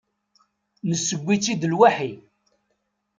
Nesseww-itt-id 0.89 1.61
lwaḥi. 1.71 2.11